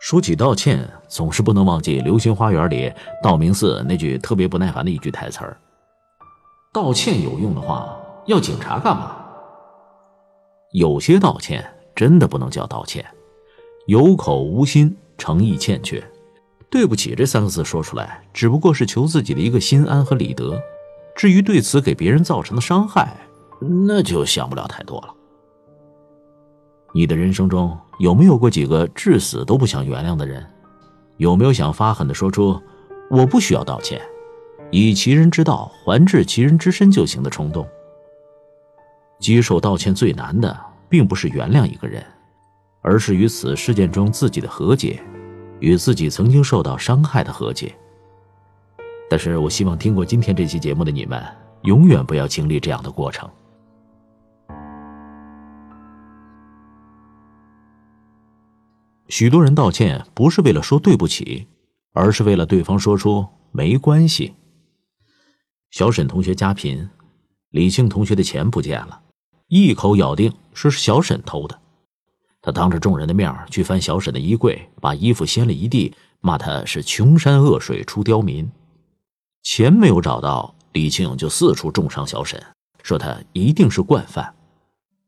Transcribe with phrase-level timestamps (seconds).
[0.00, 2.90] 说起道歉，总是不能忘记《流星花园》里
[3.22, 5.58] 道明寺那句特别不耐烦的一句台词儿
[6.72, 7.94] ：“道歉有用的话，
[8.24, 9.16] 要警察干嘛？”
[10.72, 13.04] 有些道歉真的不能叫道歉，
[13.86, 16.02] 有口无心，诚意欠缺。
[16.70, 20.58] 对不起这三个字说出来，只不过是求自己的一个心安和理得。
[21.14, 23.14] 至于对此给别人造成的伤害，
[23.86, 25.14] 那就想不了太多了。
[26.98, 30.44] 你的人生中有没有过几个至死都不想原谅的人？
[31.18, 32.60] 有没有想发狠的说出
[33.08, 34.02] “我不需要道歉，
[34.72, 37.64] 以其人之道还治其人之身就行”的冲动？
[39.20, 40.58] 接受道歉最难的，
[40.88, 42.04] 并不是原谅一个人，
[42.80, 45.00] 而是与此事件中自己的和解。
[45.60, 47.72] 与自己曾经受到伤害的和解。
[49.08, 51.24] 但是我希望听过今天这期节目的你们，
[51.62, 53.30] 永远不要经历这样的过程。
[59.08, 61.46] 许多人道歉不是为了说对不起，
[61.92, 64.34] 而是为了对方说出没关系。
[65.70, 66.88] 小沈同学家贫，
[67.50, 69.00] 李庆同学的钱不见了，
[69.48, 71.58] 一口咬定是小沈偷的。
[72.40, 78.50] 他当着众人的面去翻小沈的衣柜，把衣服掀了一地，骂他是穷山恶水出刁民。
[79.42, 82.40] 钱没有找到，李庆就四处重伤小沈，
[82.82, 84.34] 说他一定是惯犯。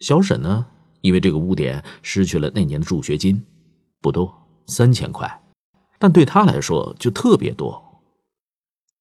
[0.00, 0.66] 小沈呢，
[1.00, 3.42] 因为这个污点失去了那年的助学金，
[4.04, 4.30] 不多，
[4.66, 5.42] 三千块，
[5.98, 7.82] 但对他来说就特别多。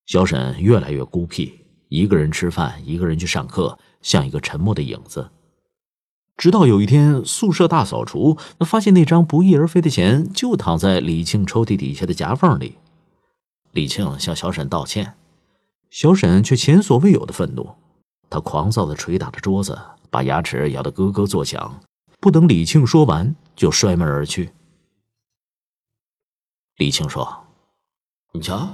[0.06, 5.30] 小沈越来越孤僻，一个人吃饭，一个人去上课，像一个沉默的影子。
[6.38, 12.78] 直到有一天宿舍大扫除，发现那张不翼而飞的钱就躺在李庆抽屉底下的夹缝里。
[13.74, 15.16] 李庆向小沈道歉，
[15.90, 17.70] 小沈却前所未有的愤怒，
[18.30, 19.78] 他狂躁地捶打着桌子，
[20.10, 21.82] 把牙齿咬得咯咯作响。
[22.22, 24.50] 不等李庆说完，就摔门而去。
[26.78, 27.46] 李青说
[28.34, 28.68] ：“你瞧，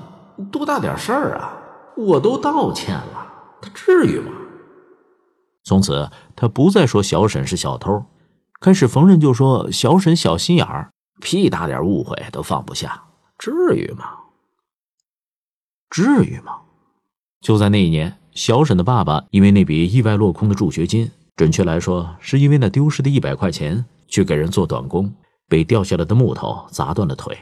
[0.51, 1.57] 多大点事儿啊！
[1.97, 3.27] 我都道歉了，
[3.61, 4.31] 他至于吗？”
[5.65, 8.05] 从此，他不再说小沈是小偷，
[8.61, 13.03] 开始逢人就说小沈小心眼儿，屁大点误会都放不下，
[13.37, 14.05] 至于吗？
[15.89, 16.61] 至于吗？
[17.41, 25.13] 就在那一年，小沈的爸爸因为那笔意外落空的助学金，准确来说，是因为那丢失的一百块钱，去给人做短工，
[25.49, 27.37] 被掉下来的木头砸断了腿。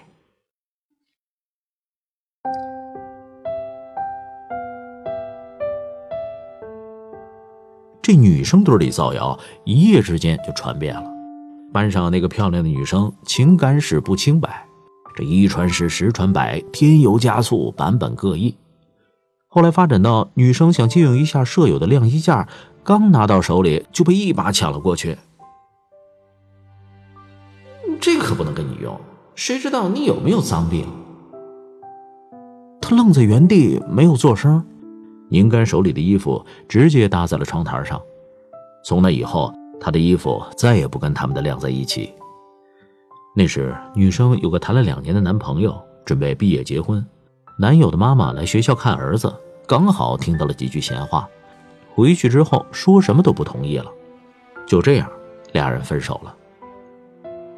[8.08, 11.04] 这女生堆里造谣，一夜之间就传遍了。
[11.74, 14.66] 班上那个漂亮的女生，情感史不清白。
[15.14, 18.56] 这一传十，十传百，添油加醋，版本各异。
[19.50, 22.48] 后来发展到女生想借用一下舍友的晾衣架，
[22.82, 25.18] 刚拿到手里就被一把抢了过去。
[28.00, 28.98] 这可不能跟你用，
[29.36, 30.86] 谁知道你有没有脏病？
[32.80, 34.66] 他愣在原地，没有做声。
[35.30, 38.02] 拧干手里的衣服，直接搭在了窗台上。
[38.84, 42.14] 从那以后，他的衣服再也不跟他们的晾在一起。
[43.36, 47.06] 那时，女生有个谈了两年的男朋友，准备毕业结婚。
[47.60, 49.34] 男友的妈妈来学校看儿子，
[49.68, 51.28] 刚好听到了几句闲话，
[51.94, 53.92] 回去之后说什么都不同意了。
[54.66, 55.10] 就这样，
[55.54, 56.34] 俩人分手了。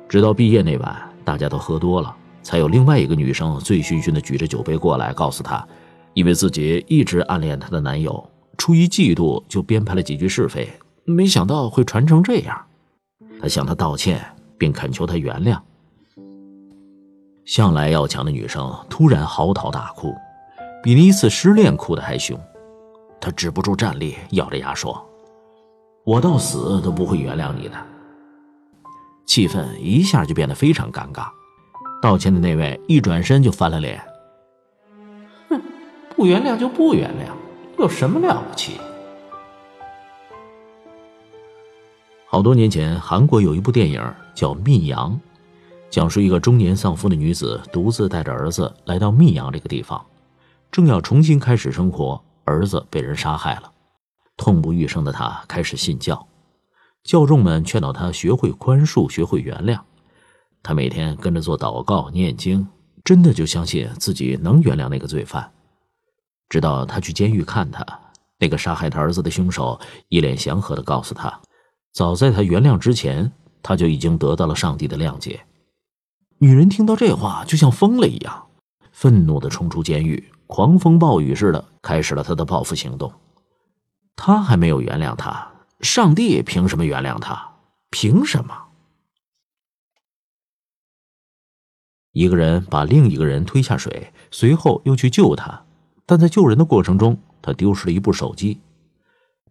[0.07, 5.65] 直到毕业那晚，大家都喝多了，才有另外一个女生醉醺醺的举着酒杯过来，告诉他。
[6.13, 10.69] 因为自己一直暗恋她的男友，出于嫉妒就编排了几句是非，
[11.05, 12.65] 没想到会传成这样。
[13.41, 14.19] 她向他道歉，
[14.57, 15.59] 并恳求他原谅。
[17.45, 20.13] 向来要强的女生突然嚎啕大哭，
[20.83, 22.39] 比那一次失恋哭的还凶。
[23.21, 25.03] 她止不住站立，咬着牙说
[26.05, 27.75] ：“我到死都不会原谅你的。”
[29.25, 31.27] 气氛一下就变得非常尴尬。
[32.01, 34.01] 道歉的那位一转身就翻了脸。
[36.19, 37.31] 不原谅就不原谅，
[37.81, 38.73] 有什么了不起？
[42.27, 44.03] 好多年前，韩国有一部电影
[44.35, 45.13] 叫《密阳》，
[45.89, 50.05] 讲述一个中年丧夫的女子独自带着儿子来到密阳这个地方，
[50.69, 53.71] 正要重新开始生活，儿子被人杀害了，
[54.35, 56.27] 痛不欲生的她开始信教，
[57.01, 59.79] 教众们劝导她学会宽恕，学会原谅，
[60.61, 62.67] 她每天跟着做祷告、念经，
[63.05, 65.49] 真的就相信自己能原谅那个罪犯。
[66.49, 67.85] 直到他去监狱看他
[68.39, 71.39] 那个杀害他儿子的凶手一脸祥和的告诉他
[71.93, 73.31] 早在他原谅之前
[73.61, 75.45] 他就已经得到了上帝的谅解。
[76.39, 78.47] 女人听到这话就像疯了一样
[78.91, 83.13] 愤怒的冲出监狱狂风暴雨似的开始了他的报复行动。
[84.15, 85.51] 他还没有原谅他
[85.81, 87.53] 上帝凭什么原谅他？
[87.89, 88.53] 凭什么？
[92.11, 95.65] 一个人把另一个人推下水随后又去救他
[96.09, 98.59] 但在救人的过程中，他丢失了一部手机。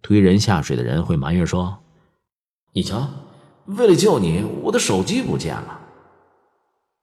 [0.02, 1.78] 推人下水的人会埋怨说
[2.74, 3.08] ：“你瞧，
[3.66, 5.80] 为了救你，我的手机不见了。”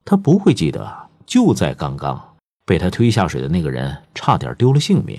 [0.04, 2.36] 他不会记得，就在刚刚，
[2.66, 5.18] 被他推下水的那个人差点丢了性命。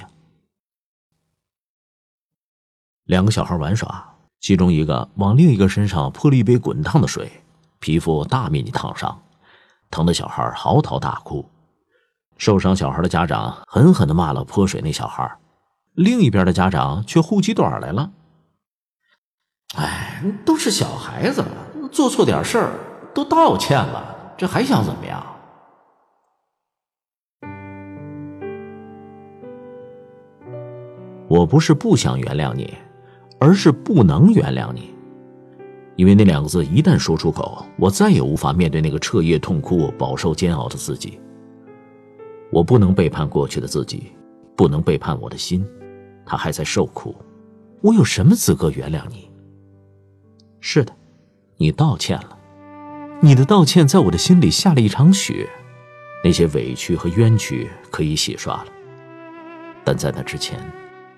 [3.05, 7.33] 两个小孩玩耍，其中一个往另一个身上泼了一杯滚烫的水，
[7.79, 9.19] 皮肤大面积烫伤，
[9.91, 11.43] 疼的小孩嚎啕大哭。
[12.39, 15.39] 受伤小孩的家长狠狠的骂了泼水那小孩，
[15.95, 18.11] 另一边的家长却护起短来了。
[19.77, 21.45] 哎，都是小孩子，
[21.91, 22.73] 做错点事儿
[23.15, 24.35] 都道歉了。
[24.37, 25.25] 这还想怎么样？
[31.29, 32.73] 我不是不想原谅你，
[33.41, 34.95] 而是不能原谅你。
[35.97, 41.19] 因为那两个字一旦说出口，我再也无法面对那个彻夜痛哭、饱受煎熬的自己。
[42.57, 44.05] 我不能背叛过去的自己，
[44.57, 45.63] 不能背叛我的心，
[46.25, 47.15] 他还在受苦。
[47.83, 49.31] 我有什么资格原谅你？
[50.59, 50.91] 是的，
[51.59, 52.39] 你道歉了。
[53.21, 55.47] 你的道歉在我的心里下了一场雪，
[56.25, 58.67] 那些委屈和冤屈可以洗刷了，
[59.85, 60.59] 但在那之前，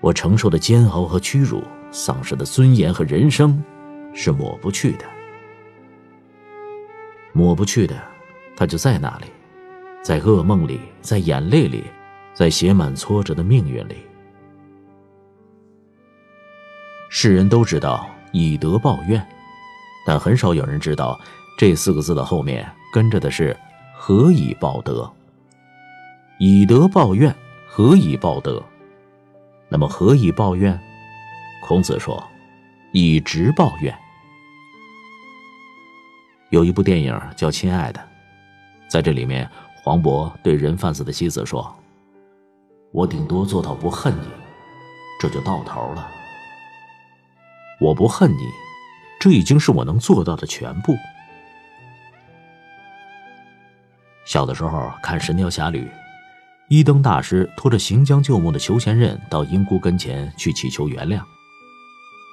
[0.01, 3.63] 我承受的煎熬和屈辱，丧失的尊严和人生，
[4.13, 5.05] 是抹不去的。
[7.31, 7.95] 抹不去的，
[8.57, 9.27] 它就在那里，
[10.01, 11.83] 在噩梦里，在眼泪里，
[12.33, 13.97] 在写满挫折的命运里。
[17.09, 19.25] 世人都知道以德报怨，
[20.05, 21.19] 但很少有人知道。
[21.57, 23.53] 这四个字的后面跟着的是
[23.93, 25.11] “何以报德”。
[26.39, 27.35] 以德报怨，
[27.67, 28.63] 何以报德？
[29.67, 30.79] 那么何以报怨？
[31.61, 32.23] 孔子说
[32.93, 33.93] ：“以直报怨。”
[36.49, 37.99] 有一部电影叫《亲爱的》，
[38.89, 39.49] 在这里面，
[39.89, 41.75] 黄渤对人贩子的妻子说
[42.93, 44.27] ：“我顶多做到不恨你，
[45.19, 46.07] 这就到头了。
[47.81, 48.43] 我不恨你，
[49.19, 50.95] 这已经是我能做到的全部。”
[54.25, 55.85] 小的时候看《神雕侠侣》，
[56.67, 61.19] 一灯大师拖着行将就木的裘千仞到英姑跟前去祈求原谅。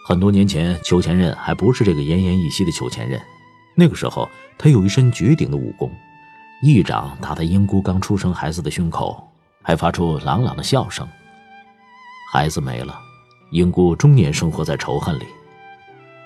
[0.06, 3.18] 很多年前，裘千仞还不是这个奄奄一息的裘千仞，
[3.74, 4.28] 那个时候
[4.58, 5.90] 他有一身绝顶的武功，
[6.62, 9.22] 一掌打在英姑刚出生孩子的胸口，
[9.62, 11.06] 还发出朗朗的笑声。
[12.32, 12.98] 孩子没了，
[13.50, 15.26] 英姑终年生活在仇恨里。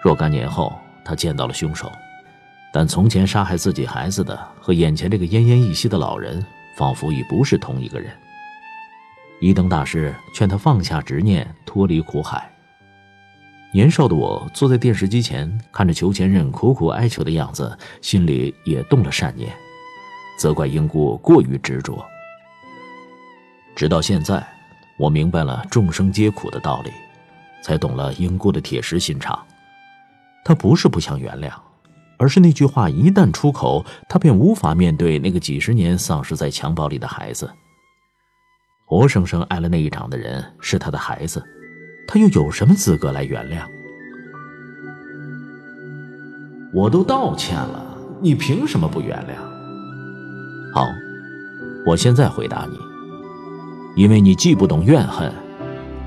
[0.00, 0.72] 若干年后，
[1.04, 1.90] 他见到了凶手。
[2.72, 6.44] 但从前杀害自己孩子的和眼前这个奄奄一息的老人，
[6.76, 8.12] 仿佛已不是同一个人。
[9.40, 12.48] 一灯大师劝他放下执念，脱离苦海。
[13.72, 19.52] 年少的我坐在电视机前，看着裘千仞苦苦哀求的样子，心里也动了善念，
[20.40, 22.02] 责怪英姑过于执着。
[23.76, 24.42] 直到现在，
[24.98, 26.90] 我明白了众生皆苦的道理，
[27.62, 29.38] 才懂了英姑的铁石心肠。
[30.42, 31.52] 她不是不想原谅。
[32.16, 37.50] 而是那句话一旦出口，他便无法面对那个几十年丧失在襁褓里的孩子。
[38.84, 41.42] 活生生挨了那一掌的人是他的孩子，
[42.06, 43.64] 他又有什么资格来原谅？
[46.74, 49.49] 我都道歉了，你凭什么不原谅？
[50.72, 50.86] 好，
[51.84, 52.78] 我现在回答你，
[54.00, 55.32] 因为你既不懂怨恨，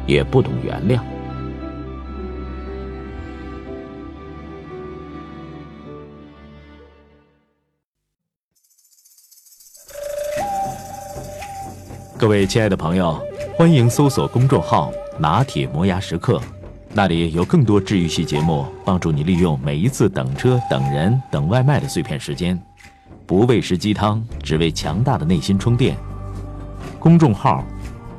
[0.08, 1.02] 也不懂原谅。
[12.18, 13.22] 各位亲爱的朋友，
[13.58, 16.40] 欢迎搜索公众号“拿铁磨牙时刻”，
[16.96, 22.58] 那里有更多治愈系节目，帮助你利用每一次等车、等人、等外卖的碎片时间，
[23.26, 25.96] 不喂食鸡汤，只为强大的内心充电。
[27.00, 27.64] 公众号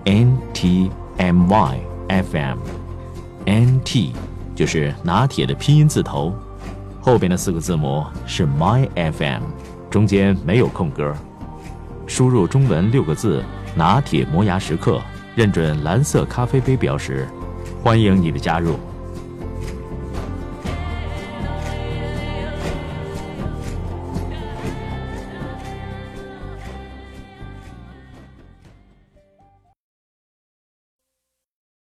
[0.04, 4.12] “n t m y f m”，“n t”
[4.54, 6.34] 就是拿铁的拼音字头，
[7.00, 9.42] 后边的四个字母是 “my f m”，
[9.90, 11.14] 中间没有空格。
[12.06, 13.42] 输入中文六个字。
[13.76, 15.02] 拿铁磨牙时刻，
[15.34, 17.26] 认准蓝色咖啡杯标识，
[17.82, 18.78] 欢迎你的加入。